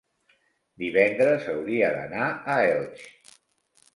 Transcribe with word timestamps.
Divendres 0.83 1.51
hauria 1.51 1.91
d'anar 1.97 2.31
a 2.53 2.55
Elx. 2.73 3.07